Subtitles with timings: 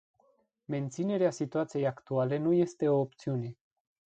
[0.65, 3.57] Menținerea situației actuale nu este o opțiune.